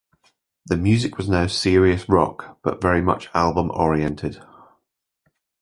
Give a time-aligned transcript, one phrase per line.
[0.65, 4.41] The music was now serious rock but very much album oriented.